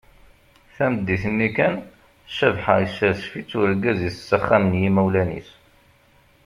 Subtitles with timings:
[0.75, 1.75] Tameddit-nni kan,
[2.35, 5.49] Cabḥa isserzef-itt urgaz-is s axxam n yimawlan-is.